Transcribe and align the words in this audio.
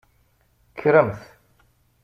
Kkremt. 0.69 1.21